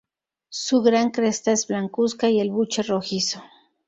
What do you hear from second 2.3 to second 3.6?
el buche rojizo.